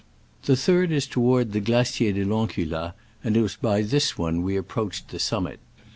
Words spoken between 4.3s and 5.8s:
we approached the summit.